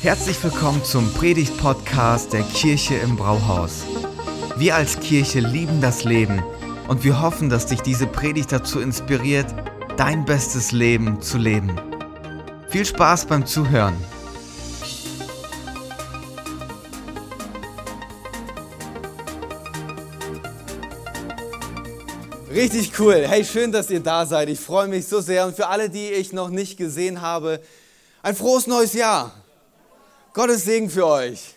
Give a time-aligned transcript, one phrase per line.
[0.00, 3.84] Herzlich willkommen zum Predigt-Podcast der Kirche im Brauhaus.
[4.56, 6.42] Wir als Kirche lieben das Leben
[6.88, 9.46] und wir hoffen, dass dich diese Predigt dazu inspiriert,
[9.96, 11.80] dein bestes Leben zu leben.
[12.68, 13.96] Viel Spaß beim Zuhören.
[22.56, 23.26] Richtig cool.
[23.28, 24.48] Hey, schön, dass ihr da seid.
[24.48, 25.44] Ich freue mich so sehr.
[25.46, 27.60] Und für alle, die ich noch nicht gesehen habe,
[28.22, 29.34] ein frohes neues Jahr.
[30.36, 31.54] Gottes Segen für euch.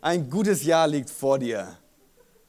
[0.00, 1.76] Ein gutes Jahr liegt vor dir.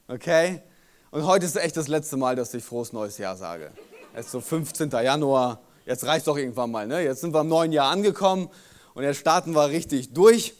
[0.06, 0.62] Okay?
[1.10, 3.72] Und heute ist echt das letzte Mal, dass ich frohes neues Jahr sage.
[4.14, 4.88] Es ist so 15.
[4.90, 5.58] Januar.
[5.84, 6.86] Jetzt reicht doch irgendwann mal.
[6.86, 7.02] Ne?
[7.02, 8.50] Jetzt sind wir im neuen Jahr angekommen
[8.94, 10.54] und jetzt starten wir richtig durch.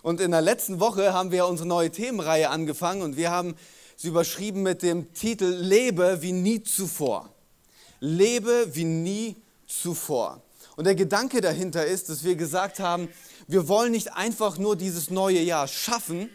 [0.00, 3.56] Und in der letzten Woche haben wir unsere neue Themenreihe angefangen und wir haben
[3.96, 7.30] sie überschrieben mit dem Titel Lebe wie nie zuvor.
[7.98, 10.40] Lebe wie nie zuvor.
[10.76, 13.08] Und der Gedanke dahinter ist, dass wir gesagt haben,
[13.46, 16.30] wir wollen nicht einfach nur dieses neue Jahr schaffen,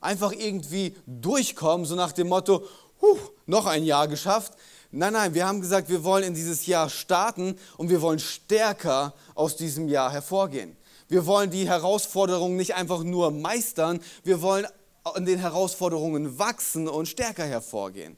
[0.00, 2.64] einfach irgendwie durchkommen, so nach dem Motto,
[3.00, 4.54] huh, noch ein Jahr geschafft.
[4.90, 9.14] Nein, nein, wir haben gesagt, wir wollen in dieses Jahr starten und wir wollen stärker
[9.34, 10.76] aus diesem Jahr hervorgehen.
[11.08, 14.66] Wir wollen die Herausforderungen nicht einfach nur meistern, wir wollen
[15.04, 18.16] an den Herausforderungen wachsen und stärker hervorgehen.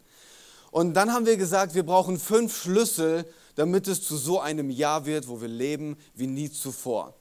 [0.70, 3.24] Und dann haben wir gesagt, wir brauchen fünf Schlüssel,
[3.58, 7.14] damit es zu so einem Jahr wird, wo wir leben wie nie zuvor.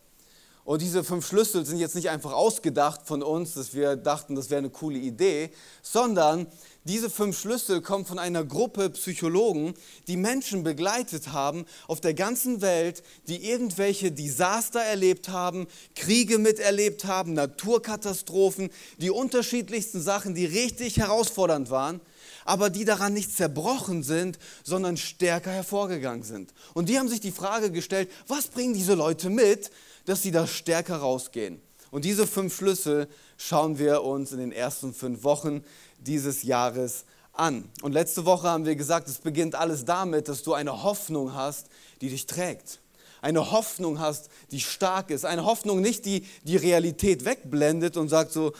[0.65, 4.51] Und diese fünf Schlüssel sind jetzt nicht einfach ausgedacht von uns, dass wir dachten, das
[4.51, 5.49] wäre eine coole Idee,
[5.81, 6.45] sondern
[6.83, 9.73] diese fünf Schlüssel kommen von einer Gruppe Psychologen,
[10.07, 15.65] die Menschen begleitet haben auf der ganzen Welt, die irgendwelche Desaster erlebt haben,
[15.95, 21.99] Kriege miterlebt haben, Naturkatastrophen, die unterschiedlichsten Sachen, die richtig herausfordernd waren,
[22.47, 26.53] aber die daran nicht zerbrochen sind, sondern stärker hervorgegangen sind.
[26.73, 29.69] Und die haben sich die Frage gestellt, was bringen diese Leute mit,
[30.05, 31.61] dass sie da stärker rausgehen.
[31.91, 35.63] Und diese fünf Schlüssel schauen wir uns in den ersten fünf Wochen
[35.99, 37.69] dieses Jahres an.
[37.81, 41.67] Und letzte Woche haben wir gesagt, es beginnt alles damit, dass du eine Hoffnung hast,
[41.99, 42.79] die dich trägt.
[43.21, 45.25] Eine Hoffnung hast, die stark ist.
[45.25, 48.53] Eine Hoffnung nicht, die die Realität wegblendet und sagt so,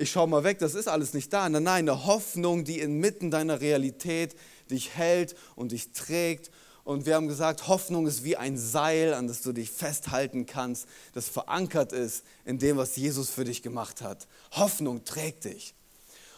[0.00, 1.48] ich schau mal weg, das ist alles nicht da.
[1.48, 4.34] Nein, nein, eine Hoffnung, die inmitten deiner Realität
[4.70, 6.50] dich hält und dich trägt
[6.84, 10.86] und wir haben gesagt, Hoffnung ist wie ein Seil, an das du dich festhalten kannst,
[11.12, 14.26] das verankert ist in dem, was Jesus für dich gemacht hat.
[14.52, 15.74] Hoffnung trägt dich.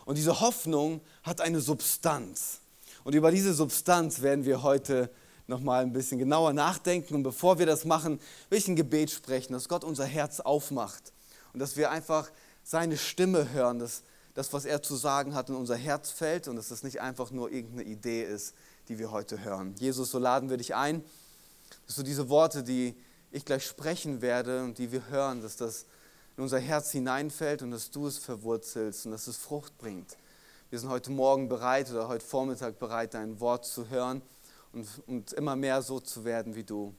[0.05, 2.61] Und diese Hoffnung hat eine Substanz.
[3.05, 5.11] Und über diese Substanz werden wir heute
[5.47, 7.15] nochmal ein bisschen genauer nachdenken.
[7.15, 8.19] Und bevor wir das machen,
[8.51, 11.13] will ich ein Gebet sprechen, dass Gott unser Herz aufmacht
[11.53, 12.31] und dass wir einfach
[12.63, 14.03] seine Stimme hören, dass
[14.35, 17.31] das, was er zu sagen hat, in unser Herz fällt und dass das nicht einfach
[17.31, 18.55] nur irgendeine Idee ist,
[18.89, 19.75] die wir heute hören.
[19.79, 21.05] Jesus, so laden wir dich ein,
[21.87, 22.95] dass du diese Worte, die
[23.31, 25.87] ich gleich sprechen werde und die wir hören, dass das
[26.37, 30.17] in unser Herz hineinfällt und dass du es verwurzelst und dass es Frucht bringt.
[30.71, 34.23] Wir sind heute Morgen bereit oder heute Vormittag bereit, dein Wort zu hören
[34.73, 36.95] und, und immer mehr so zu werden wie du.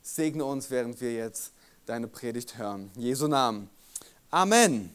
[0.00, 1.52] Segne uns, während wir jetzt
[1.84, 2.90] deine Predigt hören.
[2.96, 3.68] Jesu Namen.
[4.34, 4.90] Amen.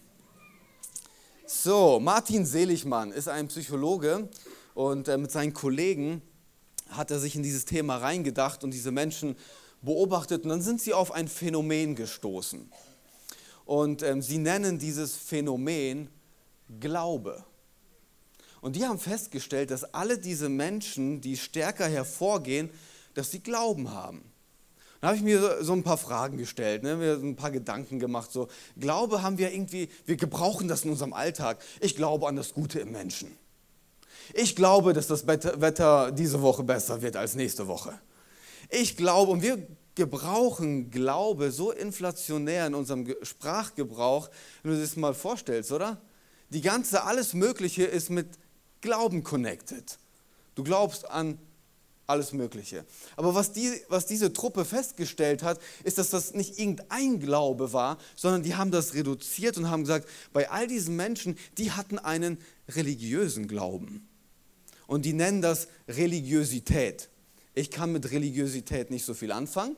[1.48, 4.28] So, Martin Seligmann ist ein Psychologe,
[4.74, 6.22] und äh, mit seinen Kollegen
[6.90, 9.38] hat er sich in dieses Thema reingedacht und diese Menschen
[9.82, 10.44] beobachtet.
[10.44, 12.70] Und dann sind sie auf ein Phänomen gestoßen.
[13.64, 16.10] Und ähm, sie nennen dieses Phänomen
[16.82, 17.46] Glaube.
[18.60, 22.70] Und die haben festgestellt, dass alle diese Menschen, die stärker hervorgehen,
[23.14, 24.29] dass sie Glauben haben.
[25.02, 26.96] Dann habe ich mir so ein paar Fragen gestellt, ne?
[26.98, 28.32] mir ein paar Gedanken gemacht.
[28.32, 31.60] So, Glaube haben wir irgendwie, wir gebrauchen das in unserem Alltag.
[31.80, 33.38] Ich glaube an das Gute im Menschen.
[34.34, 37.98] Ich glaube, dass das Wetter diese Woche besser wird als nächste Woche.
[38.70, 39.66] Ich glaube, und wir
[39.96, 44.30] gebrauchen Glaube so inflationär in unserem Sprachgebrauch,
[44.64, 46.00] wenn du dir das mal vorstellst, oder?
[46.50, 48.28] Die ganze, alles Mögliche ist mit
[48.82, 49.98] Glauben connected.
[50.56, 51.40] Du glaubst an
[52.10, 52.86] alles Mögliche.
[53.16, 57.98] Aber was, die, was diese Truppe festgestellt hat, ist, dass das nicht irgendein Glaube war,
[58.16, 62.40] sondern die haben das reduziert und haben gesagt, bei all diesen Menschen, die hatten einen
[62.68, 64.08] religiösen Glauben
[64.88, 67.10] und die nennen das Religiosität.
[67.54, 69.76] Ich kann mit Religiosität nicht so viel anfangen.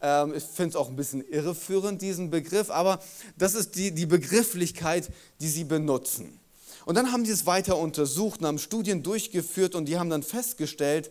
[0.00, 3.02] Ähm, ich finde es auch ein bisschen irreführend, diesen Begriff, aber
[3.38, 5.10] das ist die, die Begrifflichkeit,
[5.40, 6.38] die sie benutzen.
[6.84, 10.22] Und dann haben sie es weiter untersucht und haben Studien durchgeführt und die haben dann
[10.22, 11.10] festgestellt,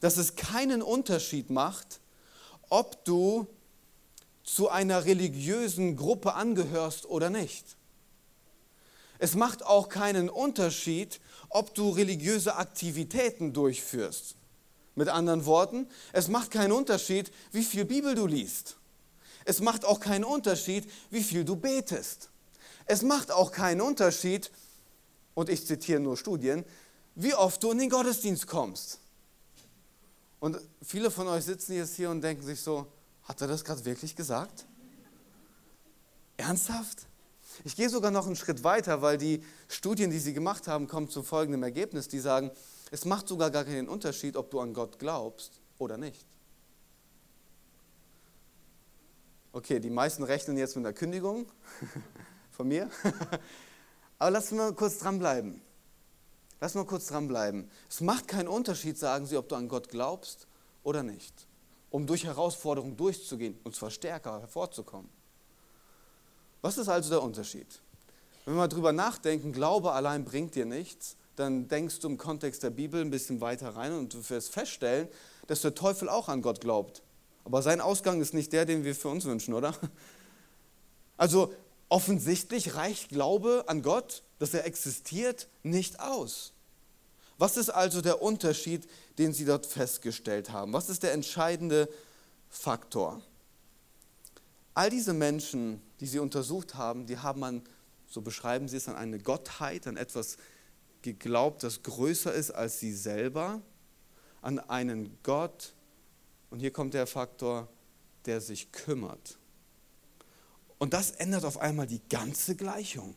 [0.00, 2.00] dass es keinen Unterschied macht,
[2.68, 3.46] ob du
[4.42, 7.76] zu einer religiösen Gruppe angehörst oder nicht.
[9.18, 14.36] Es macht auch keinen Unterschied, ob du religiöse Aktivitäten durchführst.
[14.94, 18.76] Mit anderen Worten, es macht keinen Unterschied, wie viel Bibel du liest.
[19.44, 22.30] Es macht auch keinen Unterschied, wie viel du betest.
[22.86, 24.50] Es macht auch keinen Unterschied,
[25.34, 26.64] und ich zitiere nur Studien,
[27.14, 29.00] wie oft du in den Gottesdienst kommst.
[30.40, 32.86] Und viele von euch sitzen jetzt hier und denken sich so,
[33.24, 34.66] hat er das gerade wirklich gesagt?
[36.36, 37.06] Ernsthaft?
[37.64, 41.08] Ich gehe sogar noch einen Schritt weiter, weil die Studien, die sie gemacht haben, kommen
[41.08, 42.08] zu folgendem Ergebnis.
[42.08, 42.50] Die sagen,
[42.90, 46.26] es macht sogar gar keinen Unterschied, ob du an Gott glaubst oder nicht.
[49.52, 51.50] Okay, die meisten rechnen jetzt mit einer Kündigung
[52.50, 52.90] von mir.
[54.18, 55.62] Aber lass mal kurz dranbleiben.
[56.60, 57.70] Lass mal kurz dranbleiben.
[57.88, 60.46] Es macht keinen Unterschied, sagen sie, ob du an Gott glaubst
[60.82, 61.34] oder nicht,
[61.90, 65.10] um durch Herausforderungen durchzugehen und zwar stärker hervorzukommen.
[66.62, 67.66] Was ist also der Unterschied?
[68.44, 72.62] Wenn wir mal drüber nachdenken, Glaube allein bringt dir nichts, dann denkst du im Kontext
[72.62, 75.08] der Bibel ein bisschen weiter rein und du wirst feststellen,
[75.46, 77.02] dass der Teufel auch an Gott glaubt.
[77.44, 79.74] Aber sein Ausgang ist nicht der, den wir für uns wünschen, oder?
[81.18, 81.54] Also
[81.88, 86.52] offensichtlich reicht Glaube an Gott, dass er existiert, nicht aus.
[87.38, 88.88] Was ist also der Unterschied,
[89.18, 90.72] den Sie dort festgestellt haben?
[90.72, 91.88] Was ist der entscheidende
[92.48, 93.20] Faktor?
[94.74, 97.62] All diese Menschen, die Sie untersucht haben, die haben an,
[98.08, 100.38] so beschreiben Sie es, an eine Gottheit, an etwas
[101.02, 103.62] geglaubt, das größer ist als sie selber,
[104.42, 105.72] an einen Gott,
[106.50, 107.68] und hier kommt der Faktor,
[108.24, 109.38] der sich kümmert.
[110.78, 113.14] Und das ändert auf einmal die ganze Gleichung.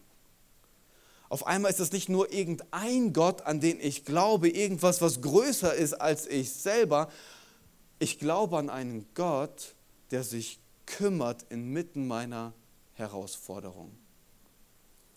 [1.29, 5.73] Auf einmal ist es nicht nur irgendein Gott, an den ich glaube, irgendwas, was größer
[5.75, 7.11] ist als ich selber.
[7.99, 9.75] Ich glaube an einen Gott,
[10.09, 12.53] der sich kümmert inmitten meiner
[12.93, 13.95] Herausforderung.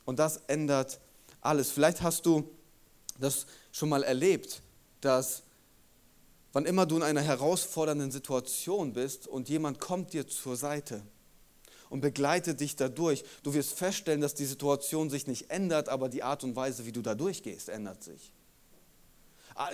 [0.04, 1.00] Und das ändert
[1.40, 1.70] alles.
[1.70, 2.48] Vielleicht hast du
[3.18, 4.62] das schon mal erlebt,
[5.00, 5.42] dass
[6.52, 11.02] wann immer du in einer herausfordernden Situation bist und jemand kommt dir zur Seite
[11.92, 16.22] und begleitet dich dadurch, du wirst feststellen, dass die Situation sich nicht ändert, aber die
[16.22, 18.32] Art und Weise, wie du da durchgehst, ändert sich.
[19.54, 19.70] Ah,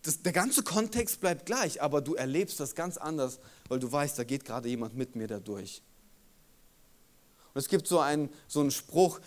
[0.00, 4.18] das, der ganze Kontext bleibt gleich, aber du erlebst das ganz anders, weil du weißt,
[4.18, 5.82] da geht gerade jemand mit mir da durch.
[7.52, 9.20] Und es gibt so einen, so einen Spruch,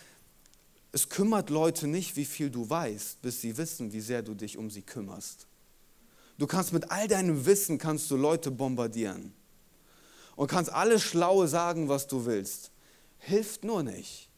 [0.93, 4.57] es kümmert Leute nicht, wie viel du weißt, bis sie wissen, wie sehr du dich
[4.57, 5.45] um sie kümmerst.
[6.39, 9.31] Du kannst mit all deinem Wissen kannst du Leute bombardieren
[10.37, 12.71] und kannst alles Schlaue sagen, was du willst.
[13.17, 14.29] Hilft nur nicht.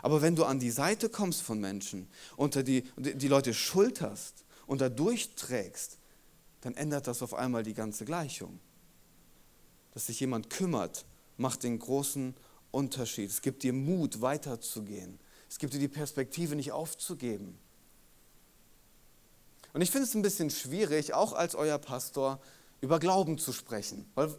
[0.00, 4.80] Aber wenn du an die Seite kommst von Menschen, unter die, die Leute schulterst und
[4.80, 5.98] da durchträgst,
[6.62, 8.60] dann ändert das auf einmal die ganze Gleichung.
[9.92, 11.04] Dass sich jemand kümmert,
[11.36, 12.34] macht den großen
[12.70, 13.28] Unterschied.
[13.28, 15.18] Es gibt dir Mut, weiterzugehen.
[15.48, 17.58] Es gibt dir die Perspektive, nicht aufzugeben.
[19.72, 22.40] Und ich finde es ein bisschen schwierig, auch als euer Pastor,
[22.80, 24.08] über Glauben zu sprechen.
[24.14, 24.34] Weil,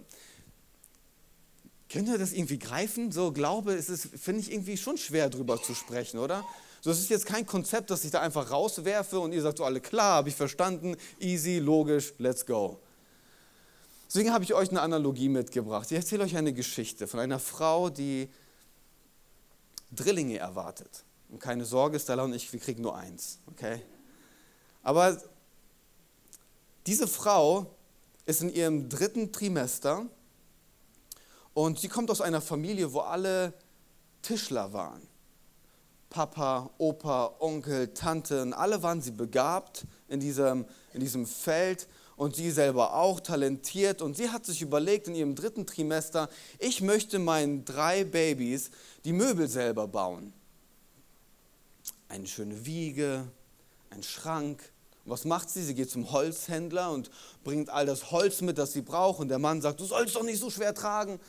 [1.92, 3.12] könnt ihr das irgendwie greifen?
[3.12, 6.46] So, Glaube ist es, finde ich, irgendwie schon schwer, drüber zu sprechen, oder?
[6.80, 9.66] So, es ist jetzt kein Konzept, das ich da einfach rauswerfe und ihr sagt so
[9.66, 12.80] alle, klar, habe ich verstanden, easy, logisch, let's go.
[14.08, 15.92] Deswegen habe ich euch eine Analogie mitgebracht.
[15.92, 18.30] Ich erzähle euch eine Geschichte von einer Frau, die
[19.92, 21.04] Drillinge erwartet.
[21.30, 23.82] Und keine Sorge, Stella und ich, wir kriegen nur eins, okay?
[24.84, 25.22] Aber
[26.88, 27.76] diese Frau
[28.26, 30.08] ist in ihrem dritten Trimester
[31.53, 33.54] und sie kommt aus einer Familie, wo alle
[34.21, 35.07] Tischler waren.
[36.09, 41.87] Papa, Opa, Onkel, Tanten, alle waren sie begabt in diesem, in diesem Feld
[42.18, 44.02] und sie selber auch talentiert.
[44.02, 48.71] Und sie hat sich überlegt in ihrem dritten Trimester, ich möchte meinen drei Babys
[49.06, 50.33] die Möbel selber bauen.
[52.09, 53.26] Eine schöne Wiege,
[53.90, 54.61] ein Schrank.
[55.06, 55.64] Was macht sie?
[55.64, 57.10] Sie geht zum Holzhändler und
[57.44, 59.20] bringt all das Holz mit, das sie braucht.
[59.20, 61.20] Und der Mann sagt, du sollst doch nicht so schwer tragen.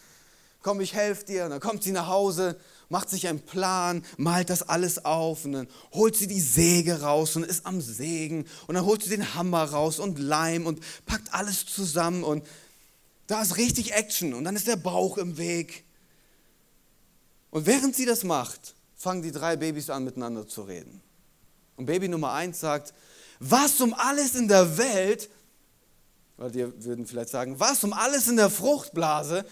[0.60, 1.44] Komm, ich helfe dir.
[1.44, 2.56] Und dann kommt sie nach Hause,
[2.88, 5.44] macht sich einen Plan, malt das alles auf.
[5.44, 8.46] Und dann holt sie die Säge raus und ist am Sägen.
[8.66, 12.22] Und dann holt sie den Hammer raus und Leim und packt alles zusammen.
[12.24, 12.46] Und
[13.26, 14.34] da ist richtig Action.
[14.34, 15.84] Und dann ist der Bauch im Weg.
[17.50, 21.00] Und während sie das macht, fangen die drei Babys an, miteinander zu reden.
[21.76, 22.92] Und Baby Nummer eins sagt,
[23.42, 25.28] was um alles in der Welt,
[26.36, 29.44] weil die würden vielleicht sagen, was um alles in der Fruchtblase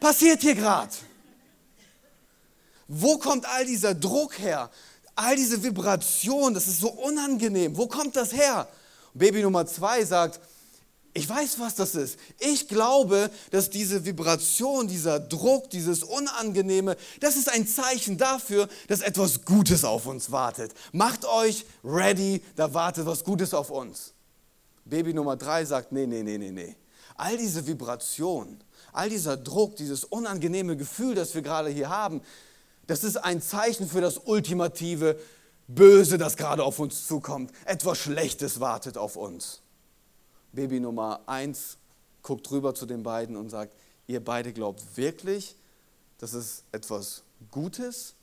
[0.00, 0.90] passiert hier gerade?
[2.88, 4.68] Wo kommt all dieser Druck her?
[5.14, 7.76] All diese Vibration, das ist so unangenehm.
[7.76, 8.66] Wo kommt das her?
[9.14, 10.40] Baby Nummer zwei sagt,
[11.12, 12.18] ich weiß, was das ist.
[12.38, 19.00] Ich glaube, dass diese Vibration, dieser Druck, dieses Unangenehme, das ist ein Zeichen dafür, dass
[19.00, 20.72] etwas Gutes auf uns wartet.
[20.92, 24.12] Macht euch ready, da wartet was Gutes auf uns.
[24.84, 26.76] Baby Nummer drei sagt, nee, nee, nee, nee, nee.
[27.16, 28.62] All diese Vibration,
[28.92, 32.22] all dieser Druck, dieses unangenehme Gefühl, das wir gerade hier haben,
[32.86, 35.18] das ist ein Zeichen für das ultimative
[35.66, 37.52] Böse, das gerade auf uns zukommt.
[37.64, 39.60] Etwas Schlechtes wartet auf uns.
[40.52, 41.76] Baby Nummer eins
[42.22, 43.74] guckt rüber zu den beiden und sagt,
[44.06, 45.56] ihr beide glaubt wirklich,
[46.18, 48.14] dass es etwas Gutes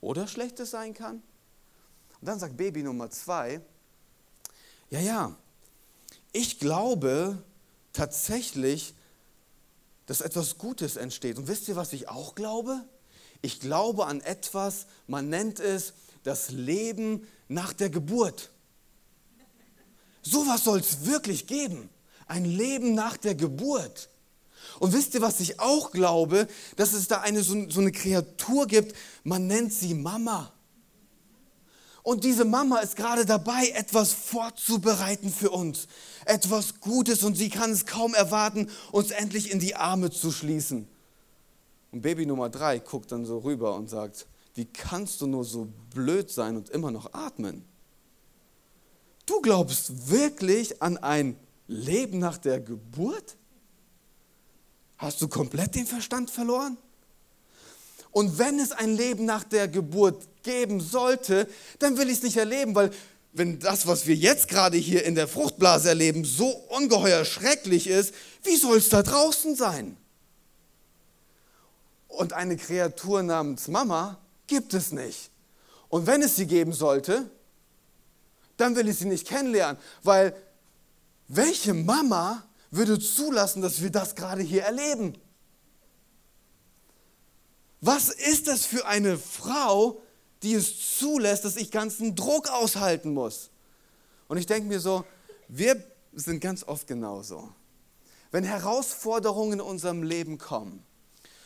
[0.00, 1.22] oder Schlechtes sein kann?
[2.20, 3.60] Und dann sagt Baby Nummer zwei,
[4.90, 5.36] ja, ja,
[6.32, 7.38] ich glaube
[7.92, 8.94] tatsächlich,
[10.06, 11.38] dass etwas Gutes entsteht.
[11.38, 12.84] Und wisst ihr, was ich auch glaube?
[13.42, 18.50] Ich glaube an etwas, man nennt es das Leben nach der Geburt.
[20.22, 21.88] Sowas soll es wirklich geben.
[22.26, 24.08] Ein Leben nach der Geburt.
[24.78, 26.46] Und wisst ihr, was ich auch glaube?
[26.76, 30.52] Dass es da eine, so, so eine Kreatur gibt, man nennt sie Mama.
[32.02, 35.86] Und diese Mama ist gerade dabei, etwas vorzubereiten für uns.
[36.24, 40.88] Etwas Gutes und sie kann es kaum erwarten, uns endlich in die Arme zu schließen.
[41.92, 45.68] Und Baby Nummer drei guckt dann so rüber und sagt, wie kannst du nur so
[45.94, 47.64] blöd sein und immer noch atmen?
[49.30, 51.36] Du glaubst wirklich an ein
[51.68, 53.36] Leben nach der Geburt?
[54.98, 56.76] Hast du komplett den Verstand verloren?
[58.10, 61.46] Und wenn es ein Leben nach der Geburt geben sollte,
[61.78, 62.90] dann will ich es nicht erleben, weil
[63.32, 68.12] wenn das, was wir jetzt gerade hier in der Fruchtblase erleben, so ungeheuer schrecklich ist,
[68.42, 69.96] wie soll es da draußen sein?
[72.08, 74.18] Und eine Kreatur namens Mama
[74.48, 75.30] gibt es nicht.
[75.88, 77.30] Und wenn es sie geben sollte,
[78.60, 80.34] dann will ich sie nicht kennenlernen, weil
[81.28, 85.14] welche Mama würde zulassen, dass wir das gerade hier erleben?
[87.80, 90.02] Was ist das für eine Frau,
[90.42, 93.50] die es zulässt, dass ich ganzen Druck aushalten muss?
[94.28, 95.04] Und ich denke mir so,
[95.48, 97.48] wir sind ganz oft genauso.
[98.30, 100.84] Wenn Herausforderungen in unserem Leben kommen,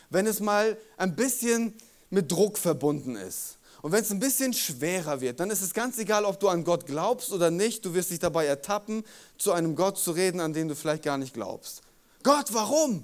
[0.09, 1.73] wenn es mal ein bisschen
[2.09, 5.99] mit Druck verbunden ist und wenn es ein bisschen schwerer wird, dann ist es ganz
[5.99, 7.85] egal, ob du an Gott glaubst oder nicht.
[7.85, 9.03] Du wirst dich dabei ertappen,
[9.37, 11.83] zu einem Gott zu reden, an den du vielleicht gar nicht glaubst.
[12.23, 13.03] Gott, warum?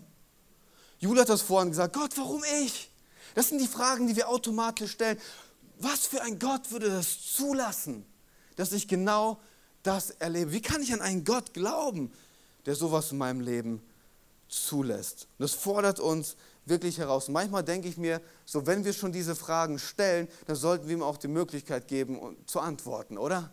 [0.98, 1.94] Jule hat das vorhin gesagt.
[1.94, 2.90] Gott, warum ich?
[3.36, 5.20] Das sind die Fragen, die wir automatisch stellen.
[5.78, 8.04] Was für ein Gott würde das zulassen,
[8.56, 9.40] dass ich genau
[9.84, 10.52] das erlebe?
[10.52, 12.12] Wie kann ich an einen Gott glauben,
[12.66, 13.84] der sowas in meinem Leben
[14.48, 15.28] zulässt?
[15.38, 17.27] Und das fordert uns wirklich heraus.
[17.27, 21.03] manchmal denke ich mir, so wenn wir schon diese Fragen stellen, dann sollten wir ihm
[21.03, 23.51] auch die Möglichkeit geben, zu antworten, oder?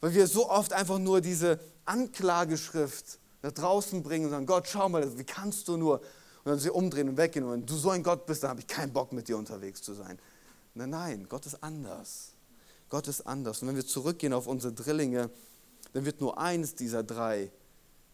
[0.00, 4.88] Weil wir so oft einfach nur diese Anklageschrift nach draußen bringen und sagen, Gott, schau
[4.88, 6.00] mal, wie kannst du nur?
[6.00, 7.44] Und dann sie umdrehen und weggehen.
[7.44, 9.82] Und wenn du so ein Gott bist, dann habe ich keinen Bock, mit dir unterwegs
[9.82, 10.18] zu sein.
[10.74, 12.32] Nein, nein, Gott ist anders.
[12.88, 13.62] Gott ist anders.
[13.62, 15.30] Und wenn wir zurückgehen auf unsere Drillinge,
[15.92, 17.50] dann wird nur eins dieser drei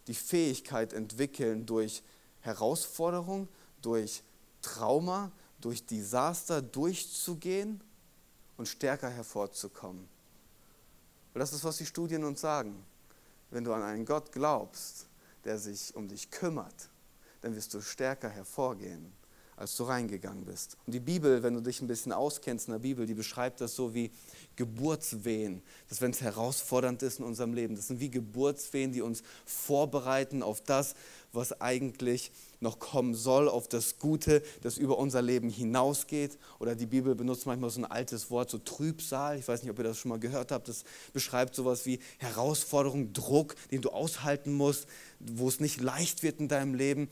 [0.06, 2.02] die Fähigkeit entwickeln, durch
[2.42, 3.49] Herausforderung,
[3.80, 4.22] durch
[4.61, 7.82] Trauma, durch Desaster durchzugehen
[8.56, 10.08] und stärker hervorzukommen.
[11.34, 12.84] Und das ist, was die Studien uns sagen.
[13.50, 15.06] Wenn du an einen Gott glaubst,
[15.44, 16.90] der sich um dich kümmert,
[17.40, 19.12] dann wirst du stärker hervorgehen
[19.62, 20.76] als du reingegangen bist.
[20.87, 23.76] Und die Bibel, wenn du dich ein bisschen auskennst in der Bibel, die beschreibt das
[23.76, 24.11] so wie
[24.57, 25.62] Geburtswehen.
[25.88, 30.42] Dass wenn es herausfordernd ist in unserem Leben, das sind wie Geburtswehen, die uns vorbereiten
[30.42, 30.97] auf das,
[31.33, 36.38] was eigentlich noch kommen soll, auf das Gute, das über unser Leben hinausgeht.
[36.59, 39.38] Oder die Bibel benutzt manchmal so ein altes Wort, so Trübsal.
[39.38, 40.66] Ich weiß nicht, ob ihr das schon mal gehört habt.
[40.66, 44.88] Das beschreibt sowas wie Herausforderung, Druck, den du aushalten musst,
[45.21, 47.09] wo es nicht leicht wird in deinem Leben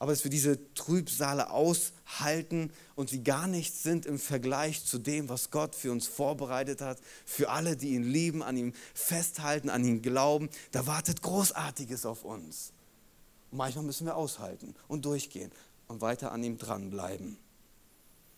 [0.00, 5.28] aber dass wir diese Trübsale aushalten und sie gar nichts sind im Vergleich zu dem,
[5.28, 9.84] was Gott für uns vorbereitet hat, für alle, die ihn lieben, an ihm festhalten, an
[9.84, 10.48] ihn glauben.
[10.72, 12.72] Da wartet Großartiges auf uns.
[13.50, 15.52] Und manchmal müssen wir aushalten und durchgehen
[15.86, 17.36] und weiter an ihm dranbleiben.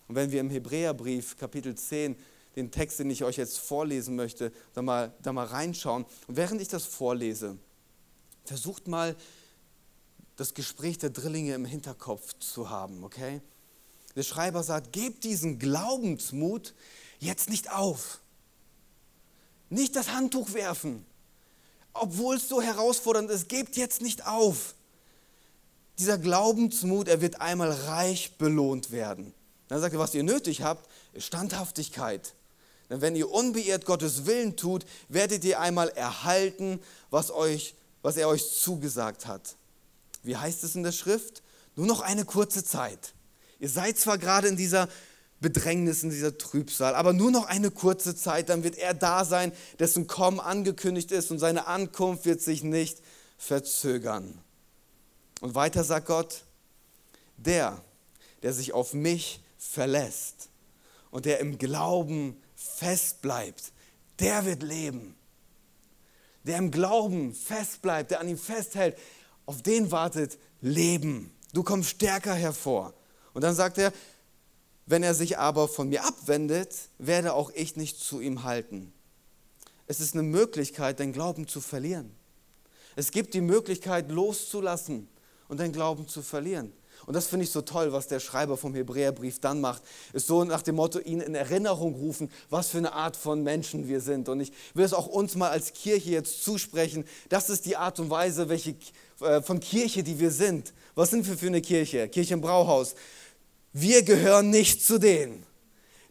[0.09, 2.17] Und wenn wir im Hebräerbrief Kapitel 10
[2.57, 6.07] den Text, den ich euch jetzt vorlesen möchte, da mal, da mal reinschauen.
[6.27, 7.57] Und während ich das vorlese,
[8.45, 9.15] versucht mal
[10.37, 13.41] das Gespräch der Drillinge im Hinterkopf zu haben, okay?
[14.17, 16.75] Der Schreiber sagt, gebt diesen Glaubensmut
[17.19, 18.21] jetzt nicht auf.
[19.71, 21.07] Nicht das Handtuch werfen.
[21.95, 24.75] Obwohl es so herausfordernd ist, gebt jetzt nicht auf.
[25.99, 29.35] Dieser Glaubensmut, er wird einmal reich belohnt werden.
[29.69, 32.35] Dann sagt er, was ihr nötig habt, ist Standhaftigkeit.
[32.91, 38.29] Denn wenn ihr unbeirrt Gottes Willen tut, werdet ihr einmal erhalten, was, euch, was er
[38.29, 39.57] euch zugesagt hat
[40.23, 41.43] wie heißt es in der Schrift?
[41.77, 43.15] Nur noch eine kurze Zeit.
[43.59, 44.89] Ihr seid zwar gerade in dieser
[45.41, 49.53] Bedrängnis, in dieser Trübsal, aber nur noch eine kurze Zeit, dann wird er da sein,
[49.79, 52.99] dessen Kommen angekündigt ist und seine Ankunft wird sich nicht
[53.37, 54.39] verzögern.
[55.41, 56.45] Und weiter sagt Gott,
[57.37, 57.83] der,
[58.43, 60.49] der sich auf mich verlässt
[61.11, 63.73] und der im Glauben fest bleibt,
[64.21, 65.17] der wird leben.
[66.45, 68.97] Der im Glauben fest bleibt, der an ihm festhält,
[69.47, 71.31] auf den wartet Leben.
[71.53, 72.95] Du kommst stärker hervor.
[73.35, 73.93] Und dann sagt er,
[74.87, 78.93] wenn er sich aber von mir abwendet, werde auch ich nicht zu ihm halten.
[79.87, 82.11] Es ist eine Möglichkeit, dein Glauben zu verlieren.
[82.97, 85.09] Es gibt die Möglichkeit, loszulassen
[85.49, 86.73] und dein Glauben zu verlieren.
[87.07, 89.83] Und das finde ich so toll, was der Schreiber vom Hebräerbrief dann macht.
[90.13, 93.89] Ist so nach dem Motto, ihn in Erinnerung rufen, was für eine Art von Menschen
[93.89, 94.29] wir sind.
[94.29, 97.05] Und ich will es auch uns mal als Kirche jetzt zusprechen.
[97.29, 98.77] Das ist die Art und Weise, welche,
[99.21, 100.73] äh, von Kirche, die wir sind.
[100.95, 102.09] Was sind wir für eine Kirche?
[102.09, 102.95] Kirche im Brauhaus.
[103.73, 105.45] Wir gehören nicht zu denen,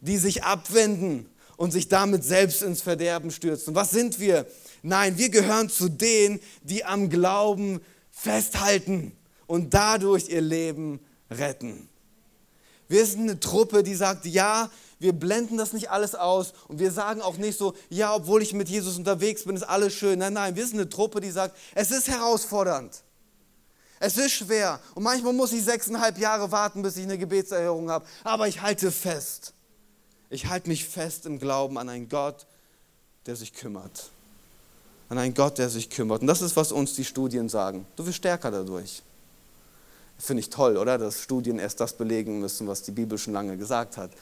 [0.00, 3.74] die sich abwenden und sich damit selbst ins Verderben stürzen.
[3.74, 4.46] Was sind wir?
[4.82, 7.80] Nein, wir gehören zu denen, die am Glauben
[8.10, 9.12] festhalten
[9.52, 10.98] und dadurch ihr Leben
[11.30, 11.86] retten.
[12.88, 16.90] Wir sind eine Truppe, die sagt, ja, wir blenden das nicht alles aus und wir
[16.90, 20.20] sagen auch nicht so, ja, obwohl ich mit Jesus unterwegs bin, ist alles schön.
[20.20, 23.02] Nein, nein, wir sind eine Truppe, die sagt, es ist herausfordernd.
[24.00, 28.06] Es ist schwer und manchmal muss ich sechseinhalb Jahre warten, bis ich eine Gebetserhörung habe.
[28.24, 29.52] Aber ich halte fest.
[30.30, 32.46] Ich halte mich fest im Glauben an einen Gott,
[33.26, 34.08] der sich kümmert.
[35.10, 36.22] An einen Gott, der sich kümmert.
[36.22, 37.84] Und das ist, was uns die Studien sagen.
[37.96, 39.02] Du wirst stärker dadurch.
[40.22, 40.98] Finde ich toll, oder?
[40.98, 44.12] Dass Studien erst das belegen müssen, was die Bibel schon lange gesagt hat.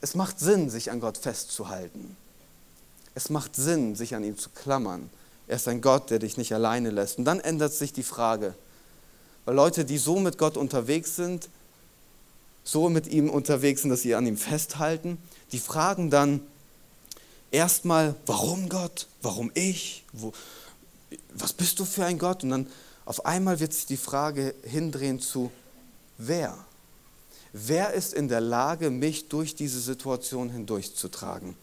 [0.00, 2.16] Es macht Sinn, sich an Gott festzuhalten.
[3.16, 5.10] Es macht Sinn, sich an ihm zu klammern.
[5.48, 7.18] Er ist ein Gott, der dich nicht alleine lässt.
[7.18, 8.54] Und dann ändert sich die Frage.
[9.44, 11.48] Weil Leute, die so mit Gott unterwegs sind,
[12.62, 15.18] so mit ihm unterwegs sind, dass sie an ihm festhalten,
[15.50, 16.40] die fragen dann
[17.50, 19.08] erstmal, warum Gott?
[19.20, 20.04] Warum ich?
[20.12, 20.32] Wo,
[21.34, 22.44] was bist du für ein Gott?
[22.44, 22.66] Und dann
[23.06, 25.50] auf einmal wird sich die Frage hindrehen zu,
[26.18, 26.58] wer?
[27.52, 31.56] Wer ist in der Lage, mich durch diese Situation hindurchzutragen?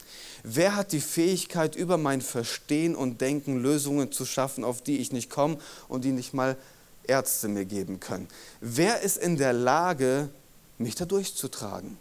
[0.44, 5.12] Wer hat die Fähigkeit, über mein Verstehen und Denken Lösungen zu schaffen, auf die ich
[5.12, 6.58] nicht komme und die nicht mal
[7.06, 8.28] Ärzte mir geben können?
[8.60, 10.30] Wer ist in der Lage,
[10.78, 11.98] mich da durchzutragen?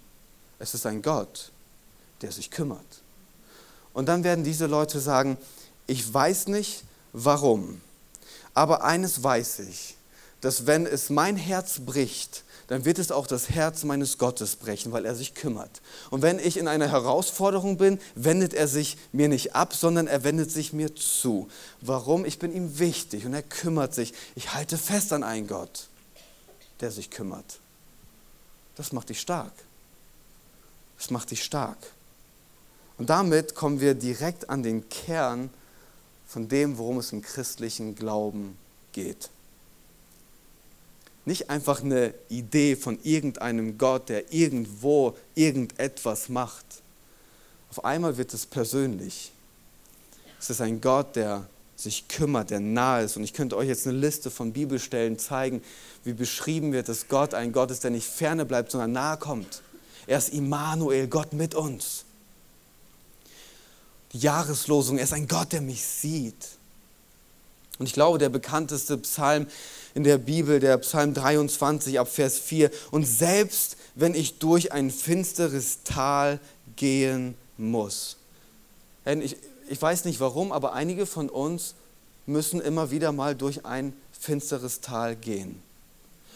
[0.58, 1.50] Es ist ein Gott,
[2.22, 3.02] der sich kümmert.
[3.92, 5.36] Und dann werden diese Leute sagen,
[5.86, 7.80] ich weiß nicht warum,
[8.54, 9.96] aber eines weiß ich,
[10.40, 14.92] dass wenn es mein Herz bricht, dann wird es auch das Herz meines Gottes brechen,
[14.92, 15.82] weil er sich kümmert.
[16.10, 20.24] Und wenn ich in einer Herausforderung bin, wendet er sich mir nicht ab, sondern er
[20.24, 21.48] wendet sich mir zu.
[21.80, 22.24] Warum?
[22.24, 24.14] Ich bin ihm wichtig und er kümmert sich.
[24.34, 25.88] Ich halte fest an einen Gott,
[26.80, 27.58] der sich kümmert.
[28.76, 29.52] Das macht dich stark.
[30.98, 31.78] Das macht dich stark.
[32.96, 35.50] Und damit kommen wir direkt an den Kern
[36.32, 38.56] von dem, worum es im christlichen Glauben
[38.92, 39.28] geht.
[41.26, 46.64] Nicht einfach eine Idee von irgendeinem Gott, der irgendwo irgendetwas macht.
[47.68, 49.30] Auf einmal wird es persönlich.
[50.40, 53.18] Es ist ein Gott, der sich kümmert, der nahe ist.
[53.18, 55.62] Und ich könnte euch jetzt eine Liste von Bibelstellen zeigen,
[56.02, 59.60] wie beschrieben wird, dass Gott ein Gott ist, der nicht ferne bleibt, sondern nahe kommt.
[60.06, 62.06] Er ist Immanuel, Gott mit uns.
[64.12, 66.48] Die Jahreslosung, er ist ein Gott, der mich sieht.
[67.78, 69.46] Und ich glaube, der bekannteste Psalm
[69.94, 72.70] in der Bibel, der Psalm 23 ab Vers 4.
[72.90, 76.38] Und selbst wenn ich durch ein finsteres Tal
[76.76, 78.16] gehen muss.
[79.04, 79.36] Ich,
[79.68, 81.74] ich weiß nicht warum, aber einige von uns
[82.26, 85.60] müssen immer wieder mal durch ein finsteres Tal gehen.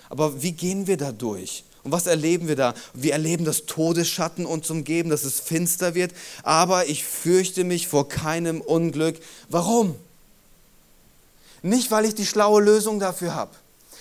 [0.09, 1.65] Aber wie gehen wir da durch?
[1.87, 2.75] Und was erleben wir da?
[2.95, 6.11] Wir erleben, dass Todesschatten uns umgeben, dass es finster wird.
[6.43, 9.21] Aber ich fürchte mich vor keinem Unglück.
[9.51, 9.95] Warum?
[11.63, 13.53] Nicht, weil ich die schlaue Lösung dafür habe.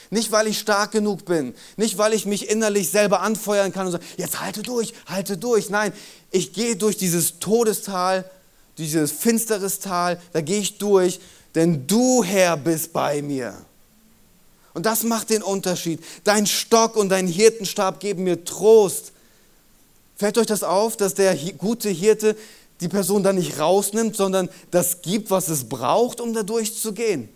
[0.09, 1.53] Nicht, weil ich stark genug bin.
[1.77, 5.69] Nicht, weil ich mich innerlich selber anfeuern kann und sagen, jetzt halte durch, halte durch.
[5.69, 5.93] Nein,
[6.31, 8.25] ich gehe durch dieses Todestal,
[8.79, 11.19] dieses finsteres Tal, da gehe ich durch,
[11.53, 13.55] denn du, Herr, bist bei mir.
[14.75, 16.03] Und das macht den Unterschied.
[16.25, 19.13] Dein Stock und dein Hirtenstab geben mir Trost.
[20.17, 22.35] Fällt euch das auf, dass der gute Hirte
[22.81, 27.29] die Person da nicht rausnimmt, sondern das gibt, was es braucht, um da durchzugehen?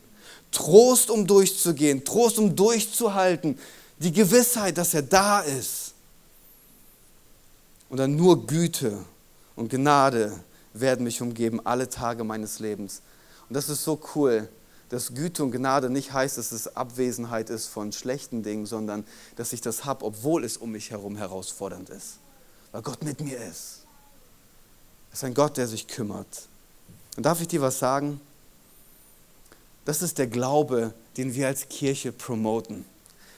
[0.52, 3.58] Trost, um durchzugehen, Trost, um durchzuhalten,
[4.00, 5.94] die Gewissheit, dass er da ist.
[7.90, 8.98] Und dann nur Güte
[9.56, 10.38] und Gnade
[10.74, 13.02] werden mich umgeben alle Tage meines Lebens.
[13.48, 14.50] Und das ist so cool,
[14.90, 19.54] dass Güte und Gnade nicht heißt, dass es Abwesenheit ist von schlechten Dingen, sondern dass
[19.54, 22.18] ich das habe, obwohl es um mich herum herausfordernd ist.
[22.72, 23.84] Weil Gott mit mir ist.
[25.12, 26.48] Es ist ein Gott, der sich kümmert.
[27.18, 28.20] Und darf ich dir was sagen?
[29.86, 32.86] Das ist der Glaube, den wir als Kirche promoten.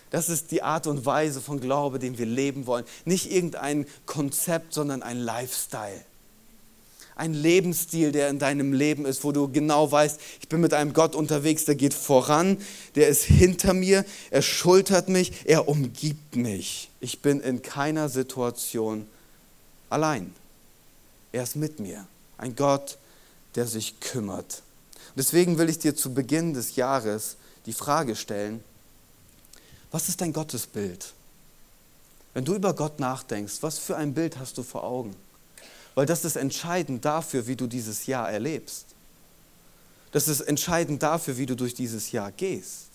[0.10, 2.86] Das ist die Art und Weise von Glaube, den wir leben wollen.
[3.06, 6.04] Nicht irgendein Konzept, sondern ein Lifestyle.
[7.22, 10.92] Ein Lebensstil, der in deinem Leben ist, wo du genau weißt, ich bin mit einem
[10.92, 12.58] Gott unterwegs, der geht voran,
[12.96, 16.90] der ist hinter mir, er schultert mich, er umgibt mich.
[17.00, 19.06] Ich bin in keiner Situation
[19.92, 20.34] allein.
[21.32, 22.08] Er ist mit mir.
[22.40, 22.98] Ein Gott,
[23.54, 24.64] der sich kümmert.
[25.16, 27.36] Deswegen will ich dir zu Beginn des Jahres
[27.68, 28.64] die Frage stellen,
[29.92, 31.14] was ist dein Gottesbild?
[32.34, 35.16] Wenn du über Gott nachdenkst, was für ein Bild hast du vor Augen?
[35.96, 38.86] Weil das ist entscheidend dafür, wie du dieses Jahr erlebst.
[40.12, 42.88] Das ist entscheidend dafür, wie du durch dieses Jahr gehst.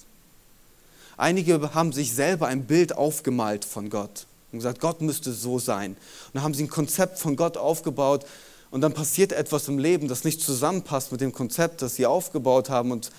[1.17, 5.93] Einige haben sich selber ein Bild aufgemalt von Gott und gesagt, Gott müsste so sein.
[5.93, 8.27] Und dann haben sie ein Konzept von Gott aufgebaut
[8.71, 12.69] und dann passiert etwas im Leben, das nicht zusammenpasst mit dem Konzept, das sie aufgebaut
[12.69, 13.11] haben und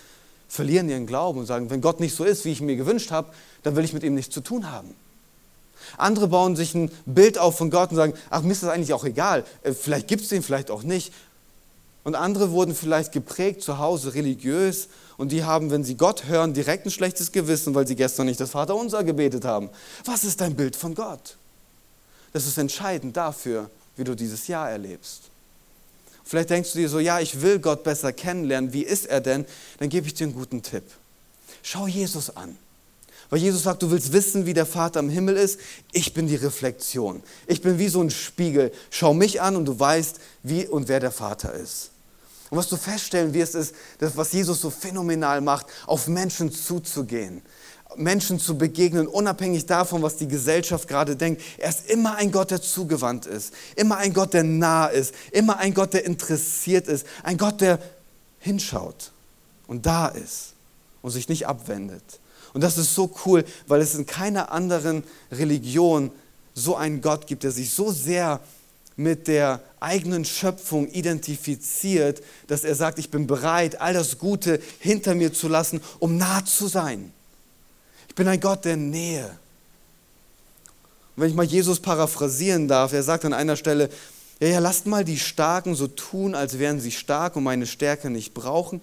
[0.48, 3.30] verlieren ihren Glauben und sagen, wenn Gott nicht so ist, wie ich mir gewünscht habe,
[3.64, 4.94] dann will ich mit ihm nichts zu tun haben.
[5.98, 8.94] Andere bauen sich ein Bild auf von Gott und sagen, ach, mir ist das eigentlich
[8.94, 11.14] auch egal, äh, vielleicht gibt es den, vielleicht auch nicht.
[12.04, 16.54] Und andere wurden vielleicht geprägt zu Hause religiös und die haben, wenn sie Gott hören,
[16.54, 19.70] direkt ein schlechtes Gewissen, weil sie gestern nicht das Vaterunser gebetet haben.
[20.06, 21.36] Was ist dein Bild von Gott?
[22.34, 25.24] Das ist entscheidend dafür, wie du dieses Jahr erlebst.
[26.24, 28.74] Vielleicht denkst du dir so, ja, ich will Gott besser kennenlernen.
[28.74, 29.46] Wie ist er denn?
[29.80, 30.84] Dann gebe ich dir einen guten Tipp.
[31.64, 32.58] Schau Jesus an.
[33.30, 35.60] Weil Jesus sagt, du willst wissen, wie der Vater im Himmel ist.
[35.92, 37.22] Ich bin die Reflexion.
[37.46, 38.72] Ich bin wie so ein Spiegel.
[38.90, 41.92] Schau mich an und du weißt, wie und wer der Vater ist.
[42.50, 47.42] Und was du feststellen wirst, ist, dass was Jesus so phänomenal macht, auf Menschen zuzugehen,
[47.98, 51.42] Menschen zu begegnen, unabhängig davon, was die Gesellschaft gerade denkt.
[51.58, 55.58] Er ist immer ein Gott, der zugewandt ist, immer ein Gott, der nah ist, immer
[55.58, 57.80] ein Gott, der interessiert ist, ein Gott, der
[58.40, 59.12] hinschaut
[59.68, 60.54] und da ist
[61.02, 62.20] und sich nicht abwendet.
[62.54, 66.12] Und das ist so cool, weil es in keiner anderen Religion
[66.54, 68.40] so einen Gott gibt, der sich so sehr
[68.96, 75.14] mit der eigenen Schöpfung identifiziert, dass er sagt, ich bin bereit, all das Gute hinter
[75.14, 77.14] mir zu lassen, um nah zu sein
[78.18, 79.26] bin ein Gott der Nähe.
[81.16, 83.90] Und wenn ich mal Jesus paraphrasieren darf, er sagt an einer Stelle,
[84.40, 88.10] ja, ja, lasst mal die Starken so tun, als wären sie stark und meine Stärke
[88.10, 88.82] nicht brauchen,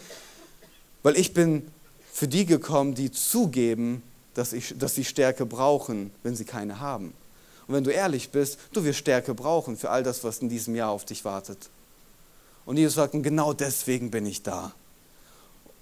[1.03, 1.67] weil ich bin
[2.15, 4.01] für die gekommen, die zugeben,
[4.35, 7.13] dass, ich, dass sie Stärke brauchen, wenn sie keine haben.
[7.67, 10.77] Und wenn du ehrlich bist, du wirst Stärke brauchen für all das, was in diesem
[10.77, 11.59] Jahr auf dich wartet.
[12.67, 14.73] Und Jesus sagt, genau deswegen bin ich da,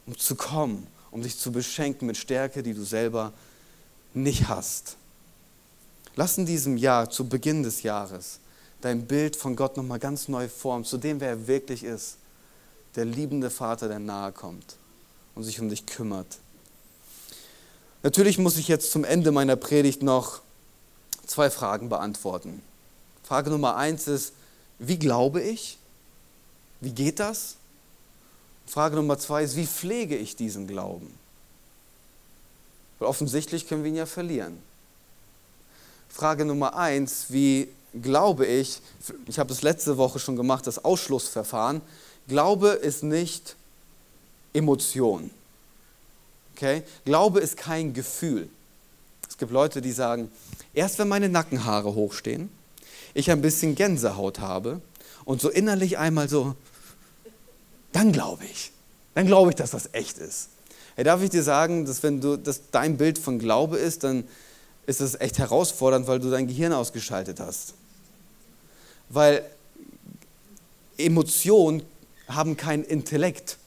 [0.07, 3.35] um zu kommen um dich zu beschenken mit Stärke, die du selber
[4.15, 4.97] nicht hast.
[6.17, 8.39] Lass in diesem Jahr, zu Beginn des Jahres,
[8.81, 12.17] dein Bild von Gott nochmal ganz neu formen, zu dem, wer er wirklich ist.
[12.97, 14.77] Der liebende Vater, der nahe kommt
[15.35, 16.39] und sich um dich kümmert.
[18.03, 20.41] Natürlich muss ich jetzt zum Ende meiner Predigt noch
[21.27, 22.63] zwei Fragen beantworten.
[23.23, 24.33] Frage Nummer eins ist,
[24.79, 25.79] wie glaube ich?
[26.81, 27.57] Wie geht das?
[28.67, 31.13] Frage Nummer zwei ist, wie pflege ich diesen Glauben?
[32.99, 34.59] Weil offensichtlich können wir ihn ja verlieren.
[36.09, 37.69] Frage Nummer eins, wie
[38.01, 38.81] glaube ich,
[39.27, 41.81] ich habe das letzte Woche schon gemacht, das Ausschlussverfahren.
[42.29, 43.57] Glaube ist nicht
[44.53, 45.31] Emotion.
[46.57, 46.83] Okay?
[47.05, 48.49] Glaube ist kein Gefühl.
[49.29, 50.31] Es gibt Leute, die sagen,
[50.75, 52.51] erst wenn meine Nackenhaare hochstehen,
[53.15, 54.81] ich ein bisschen Gänsehaut habe
[55.25, 56.55] und so innerlich einmal so,
[57.93, 58.73] dann glaube ich.
[59.15, 60.49] Dann glaube ich, dass das echt ist.
[60.95, 64.25] Hey, darf ich dir sagen, dass wenn du, dass dein Bild von Glaube ist, dann
[64.87, 67.75] ist das echt herausfordernd, weil du dein Gehirn ausgeschaltet hast.
[69.09, 69.45] Weil
[70.99, 71.83] Emotionen
[72.29, 73.59] haben kein Intellekt.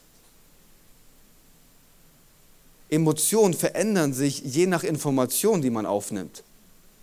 [2.88, 6.42] Emotionen verändern sich je nach Information, die man aufnimmt.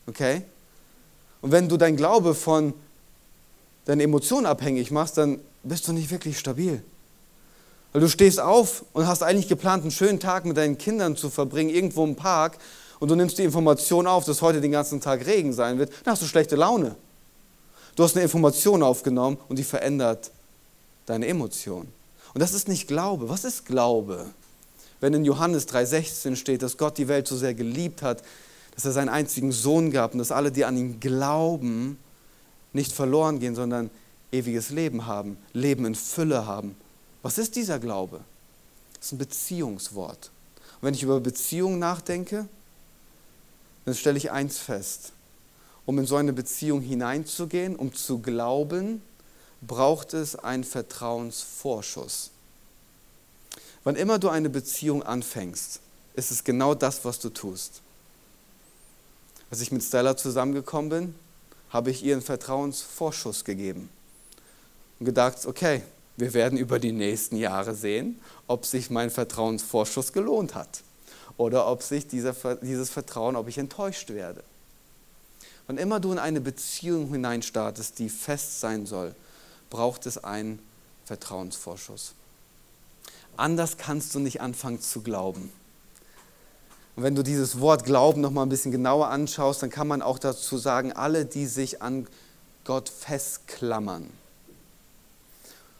[0.07, 0.43] Okay?
[1.41, 2.73] Und wenn du dein Glaube von
[3.85, 6.81] deinen Emotionen abhängig machst, dann bist du nicht wirklich stabil.
[7.91, 11.29] Weil du stehst auf und hast eigentlich geplant, einen schönen Tag mit deinen Kindern zu
[11.29, 12.57] verbringen, irgendwo im Park,
[12.99, 16.13] und du nimmst die Information auf, dass heute den ganzen Tag Regen sein wird, dann
[16.13, 16.95] hast du schlechte Laune.
[17.97, 20.31] Du hast eine Information aufgenommen und die verändert
[21.05, 21.87] deine Emotion.
[22.33, 23.27] Und das ist nicht Glaube.
[23.27, 24.25] Was ist Glaube?
[25.03, 28.23] Wenn in Johannes 3,16 steht, dass Gott die Welt so sehr geliebt hat,
[28.73, 31.97] dass er seinen einzigen Sohn gab und dass alle, die an ihn glauben,
[32.71, 33.89] nicht verloren gehen, sondern
[34.31, 36.77] ewiges Leben haben, Leben in Fülle haben.
[37.21, 38.21] Was ist dieser Glaube?
[38.95, 40.31] Das ist ein Beziehungswort.
[40.79, 42.47] Und wenn ich über Beziehung nachdenke,
[43.83, 45.11] dann stelle ich eins fest.
[45.85, 49.01] Um in so eine Beziehung hineinzugehen, um zu glauben,
[49.59, 52.31] braucht es einen Vertrauensvorschuss.
[53.83, 55.79] Wann immer du eine Beziehung anfängst,
[56.15, 57.81] ist es genau das, was du tust.
[59.49, 61.15] Als ich mit Stella zusammengekommen bin,
[61.69, 63.89] habe ich ihr einen Vertrauensvorschuss gegeben
[64.99, 65.83] und gedacht, okay,
[66.17, 70.81] wir werden über die nächsten Jahre sehen, ob sich mein Vertrauensvorschuss gelohnt hat
[71.37, 74.43] oder ob sich dieser, dieses Vertrauen, ob ich enttäuscht werde.
[75.67, 79.15] Wann immer du in eine Beziehung hineinstartest, die fest sein soll,
[79.69, 80.59] braucht es einen
[81.05, 82.13] Vertrauensvorschuss.
[83.37, 85.51] Anders kannst du nicht anfangen zu glauben.
[86.95, 90.01] Und wenn du dieses Wort Glauben noch mal ein bisschen genauer anschaust, dann kann man
[90.01, 92.07] auch dazu sagen, alle, die sich an
[92.65, 94.09] Gott festklammern.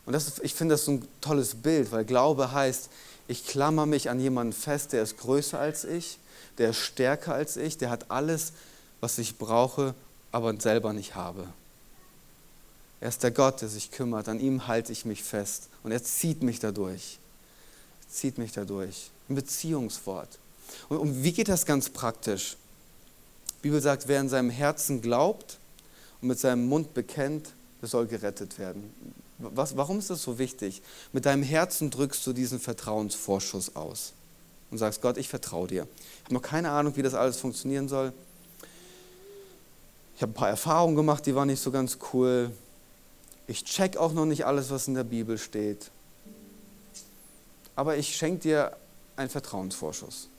[0.05, 2.89] Und das ich finde das so ein tolles Bild, weil Glaube heißt,
[3.27, 6.17] ich klammer mich an jemanden fest, der ist größer als ich,
[6.57, 8.53] der ist stärker als ich, der hat alles,
[8.99, 9.93] was ich brauche,
[10.31, 11.47] aber selber nicht habe.
[12.99, 16.03] Er ist der Gott, der sich kümmert, an ihm halte ich mich fest und er
[16.03, 17.19] zieht mich dadurch.
[18.13, 19.09] Zieht mich dadurch.
[19.27, 20.37] Ein Beziehungswort.
[20.87, 22.57] Und, und wie geht das ganz praktisch?
[23.57, 25.57] Die Bibel sagt, wer in seinem Herzen glaubt
[26.21, 27.49] und mit seinem Mund bekennt,
[27.81, 28.93] der soll gerettet werden.
[29.39, 30.83] Was, warum ist das so wichtig?
[31.11, 34.13] Mit deinem Herzen drückst du diesen Vertrauensvorschuss aus
[34.69, 35.87] und sagst, Gott, ich vertraue dir.
[36.19, 38.13] Ich habe noch keine Ahnung, wie das alles funktionieren soll.
[40.15, 42.51] Ich habe ein paar Erfahrungen gemacht, die waren nicht so ganz cool.
[43.47, 45.89] Ich check auch noch nicht alles, was in der Bibel steht.
[47.75, 48.77] Aber ich schenke dir
[49.15, 50.29] einen Vertrauensvorschuss.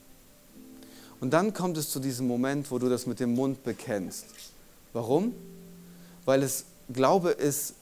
[1.19, 4.25] Und dann kommt es zu diesem Moment, wo du das mit dem Mund bekennst.
[4.93, 5.33] Warum?
[6.25, 7.73] Weil es Glaube ist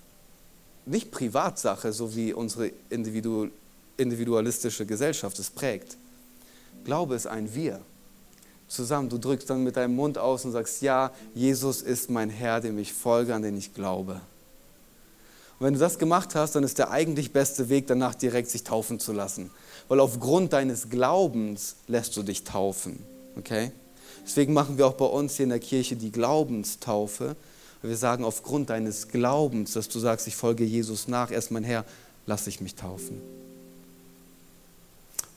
[0.86, 5.98] nicht Privatsache, so wie unsere individualistische Gesellschaft es prägt.
[6.86, 7.82] Glaube ist ein Wir.
[8.68, 12.60] Zusammen, du drückst dann mit deinem Mund aus und sagst, ja, Jesus ist mein Herr,
[12.60, 14.22] dem ich folge, an den ich glaube.
[15.64, 18.66] Und wenn du das gemacht hast, dann ist der eigentlich beste Weg danach direkt sich
[18.66, 19.50] taufen zu lassen.
[19.88, 23.00] Weil aufgrund deines Glaubens lässt du dich taufen.
[23.38, 23.72] Okay?
[24.26, 27.38] Deswegen machen wir auch bei uns hier in der Kirche die Glaubenstaufe,
[27.82, 31.86] wir sagen, aufgrund deines Glaubens, dass du sagst, ich folge Jesus nach, erst mein Herr,
[32.26, 33.22] lass ich mich taufen.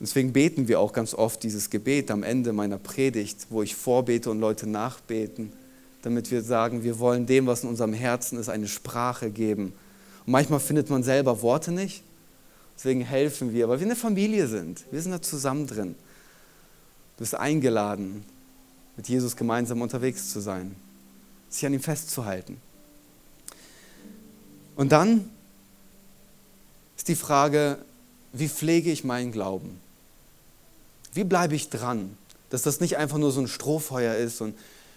[0.00, 4.28] Deswegen beten wir auch ganz oft dieses Gebet am Ende meiner Predigt, wo ich vorbete
[4.32, 5.52] und Leute nachbeten,
[6.02, 9.72] damit wir sagen, wir wollen dem, was in unserem Herzen ist, eine Sprache geben.
[10.26, 12.02] Manchmal findet man selber Worte nicht.
[12.76, 14.84] Deswegen helfen wir, weil wir eine Familie sind.
[14.90, 15.94] Wir sind da zusammen drin.
[17.16, 18.24] Du bist eingeladen,
[18.96, 20.76] mit Jesus gemeinsam unterwegs zu sein
[21.56, 22.58] sich an ihm festzuhalten.
[24.76, 25.30] Und dann
[26.96, 27.78] ist die Frage,
[28.32, 29.80] wie pflege ich meinen Glauben?
[31.12, 32.16] Wie bleibe ich dran?
[32.50, 34.56] Dass das nicht einfach nur so ein Strohfeuer ist und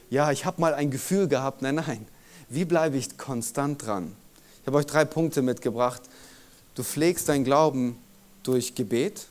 [0.10, 1.62] ja, ich habe mal ein Gefühl gehabt.
[1.62, 2.08] Nein, nein.
[2.50, 4.16] Wie bleibe ich konstant dran?
[4.70, 6.00] Ich habe euch drei Punkte mitgebracht.
[6.76, 7.98] Du pflegst deinen Glauben
[8.44, 9.26] durch Gebet,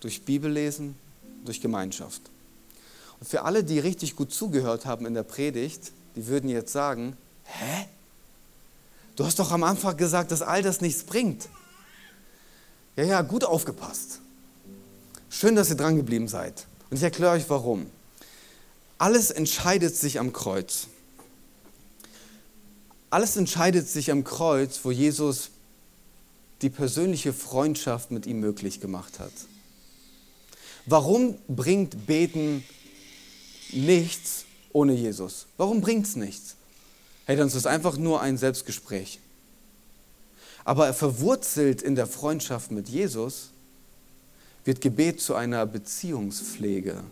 [0.00, 0.94] durch Bibellesen,
[1.46, 2.20] durch Gemeinschaft.
[3.18, 7.16] Und für alle, die richtig gut zugehört haben in der Predigt, die würden jetzt sagen,
[7.44, 7.86] hä?
[9.16, 11.48] Du hast doch am Anfang gesagt, dass all das nichts bringt.
[12.96, 14.20] Ja, ja, gut aufgepasst.
[15.30, 16.66] Schön, dass ihr dran geblieben seid.
[16.90, 17.86] Und ich erkläre euch warum.
[18.98, 20.88] Alles entscheidet sich am Kreuz.
[23.10, 25.50] Alles entscheidet sich am Kreuz, wo Jesus
[26.60, 29.32] die persönliche Freundschaft mit ihm möglich gemacht hat.
[30.84, 32.64] Warum bringt Beten
[33.72, 35.46] nichts, ohne Jesus?
[35.56, 36.56] Warum bringt es nichts?
[37.24, 39.20] Hey, dann ist es einfach nur ein Selbstgespräch.
[40.64, 43.50] Aber verwurzelt in der Freundschaft mit Jesus
[44.64, 47.02] wird Gebet zu einer Beziehungspflege,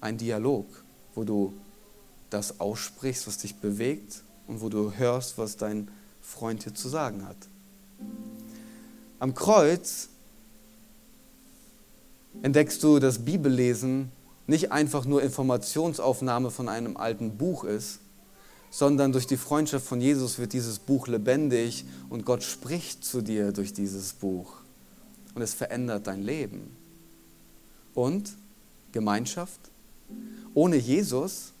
[0.00, 0.66] ein Dialog,
[1.14, 1.52] wo du
[2.30, 5.88] das aussprichst, was dich bewegt und wo du hörst, was dein
[6.20, 7.36] Freund dir zu sagen hat.
[9.18, 10.08] Am Kreuz
[12.42, 14.12] entdeckst du das Bibellesen
[14.46, 18.00] nicht einfach nur Informationsaufnahme von einem alten Buch ist,
[18.70, 23.52] sondern durch die Freundschaft von Jesus wird dieses Buch lebendig und Gott spricht zu dir
[23.52, 24.54] durch dieses Buch.
[25.34, 26.76] Und es verändert dein Leben.
[27.94, 28.32] Und
[28.92, 29.60] Gemeinschaft?
[30.54, 31.52] Ohne Jesus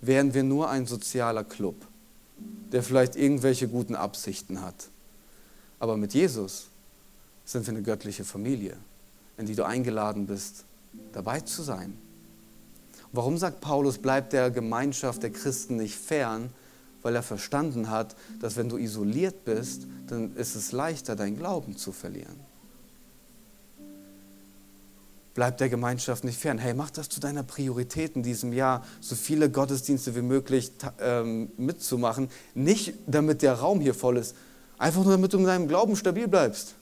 [0.00, 1.76] wären wir nur ein sozialer Club,
[2.72, 4.88] der vielleicht irgendwelche guten Absichten hat.
[5.78, 6.66] Aber mit Jesus
[7.44, 8.76] sind wir eine göttliche Familie,
[9.36, 10.64] in die du eingeladen bist,
[11.12, 11.96] dabei zu sein.
[13.12, 16.50] Warum sagt Paulus, bleibt der Gemeinschaft der Christen nicht fern?
[17.02, 21.76] Weil er verstanden hat, dass wenn du isoliert bist, dann ist es leichter, deinen Glauben
[21.76, 22.47] zu verlieren.
[25.38, 26.58] Bleibt der Gemeinschaft nicht fern.
[26.58, 31.52] Hey, mach das zu deiner Priorität in diesem Jahr, so viele Gottesdienste wie möglich ähm,
[31.56, 32.28] mitzumachen.
[32.56, 34.34] Nicht damit der Raum hier voll ist,
[34.78, 36.74] einfach nur damit du in deinem Glauben stabil bleibst.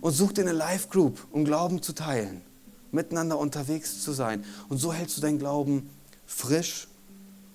[0.00, 2.42] und such dir eine Live Group, um Glauben zu teilen,
[2.90, 4.44] miteinander unterwegs zu sein.
[4.68, 5.88] Und so hältst du deinen Glauben
[6.26, 6.88] frisch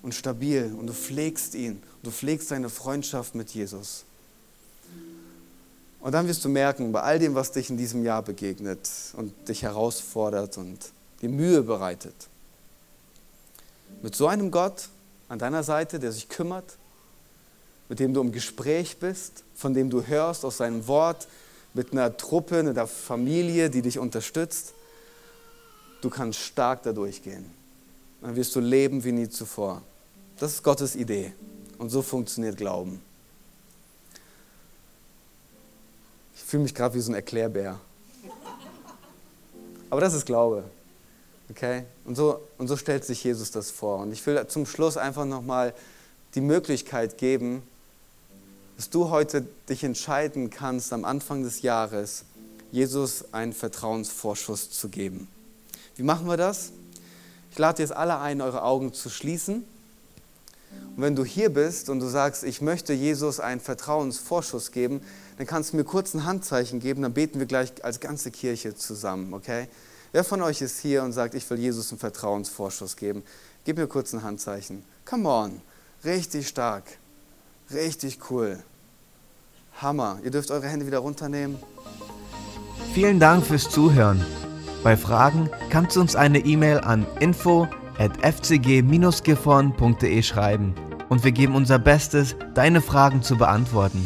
[0.02, 1.84] und stabil und du pflegst ihn.
[2.04, 4.06] Du pflegst deine Freundschaft mit Jesus.
[6.00, 9.34] Und dann wirst du merken, bei all dem, was dich in diesem Jahr begegnet und
[9.50, 10.78] dich herausfordert und
[11.22, 12.16] dir Mühe bereitet,
[14.02, 14.90] mit so einem Gott
[15.28, 16.78] an deiner Seite, der sich kümmert,
[17.90, 21.28] mit dem du im Gespräch bist, von dem du hörst aus seinem Wort,
[21.74, 24.74] mit einer Truppe, einer Familie, die dich unterstützt,
[26.02, 27.46] du kannst stark da durchgehen.
[28.22, 29.82] Dann wirst du leben wie nie zuvor.
[30.40, 31.34] Das ist Gottes Idee.
[31.78, 33.02] Und so funktioniert Glauben.
[36.36, 37.80] Ich fühle mich gerade wie so ein Erklärbär.
[39.92, 40.64] Aber das ist Glaube.
[41.52, 41.84] Okay?
[42.06, 44.00] Und so, und so stellt sich Jesus das vor.
[44.00, 45.76] Und ich will zum Schluss einfach nochmal
[46.34, 47.62] die Möglichkeit geben,
[48.78, 52.24] dass du heute dich entscheiden kannst, am Anfang des Jahres
[52.72, 55.28] Jesus einen Vertrauensvorschuss zu geben.
[55.96, 56.72] Wie machen wir das?
[57.52, 59.66] Ich lade jetzt alle ein, eure Augen zu schließen.
[60.96, 65.02] Und wenn du hier bist und du sagst, ich möchte Jesus einen Vertrauensvorschuss geben,
[65.40, 68.76] dann kannst du mir kurz ein Handzeichen geben, dann beten wir gleich als ganze Kirche
[68.76, 69.70] zusammen, okay?
[70.12, 73.24] Wer von euch ist hier und sagt, ich will Jesus einen Vertrauensvorschuss geben?
[73.64, 74.84] Gib mir kurz ein Handzeichen.
[75.06, 75.62] Come on.
[76.04, 76.84] Richtig stark.
[77.72, 78.60] Richtig cool.
[79.82, 80.20] Hammer.
[80.26, 81.58] Ihr dürft eure Hände wieder runternehmen.
[82.94, 84.26] Vielen Dank fürs Zuhören.
[84.84, 87.66] Bei Fragen kannst du uns eine E-Mail an info
[87.98, 90.76] at fcg-gifhorn.de schreiben
[91.08, 94.06] und wir geben unser Bestes, deine Fragen zu beantworten.